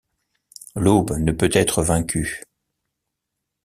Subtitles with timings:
[0.75, 2.43] L’aube ne peut être vaincue.